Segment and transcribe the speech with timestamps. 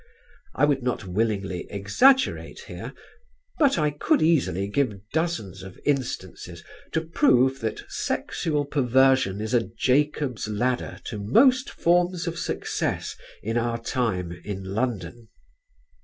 [0.55, 2.91] I would not willingly exaggerate here;
[3.59, 9.61] but I could easily give dozens of instances to prove that sexual perversion is a
[9.77, 15.27] "Jacob's Ladder" to most forms of success in our time in London.